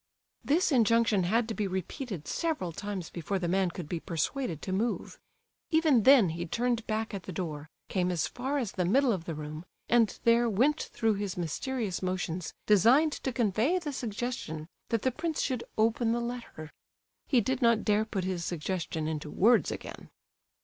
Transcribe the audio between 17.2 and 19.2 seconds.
He did not dare put his suggestion